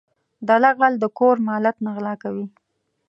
[0.47, 2.45] دله غل د کور مالت نه غلا کوي.